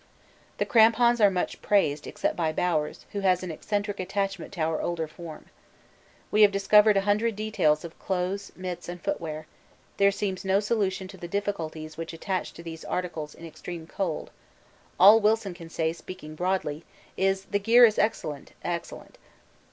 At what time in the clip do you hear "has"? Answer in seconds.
3.19-3.43